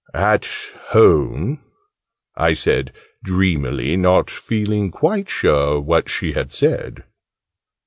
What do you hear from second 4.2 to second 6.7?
feeling quite sure what she had